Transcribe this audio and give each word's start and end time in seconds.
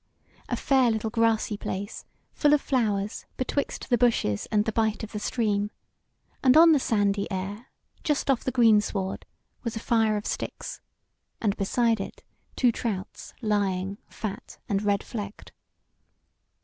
a 0.49 0.55
fair 0.55 0.89
little 0.89 1.11
grassy 1.11 1.55
place, 1.55 2.05
full 2.33 2.53
of 2.55 2.59
flowers, 2.61 3.27
betwixt 3.37 3.87
the 3.91 3.99
bushes 3.99 4.47
and 4.51 4.65
the 4.65 4.71
bight 4.71 5.03
of 5.03 5.11
the 5.11 5.19
stream; 5.19 5.69
and 6.41 6.57
on 6.57 6.69
the 6.69 6.77
little 6.77 6.83
sandy 6.87 7.29
ere, 7.31 7.67
just 8.03 8.27
off 8.31 8.43
the 8.43 8.49
greensward, 8.51 9.27
was 9.63 9.75
a 9.75 9.79
fire 9.79 10.17
of 10.17 10.25
sticks, 10.25 10.81
and 11.39 11.55
beside 11.55 11.99
it 11.99 12.23
two 12.55 12.71
trouts 12.71 13.35
lying, 13.43 13.99
fat 14.09 14.57
and 14.67 14.81
red 14.81 15.03
flecked. 15.03 15.51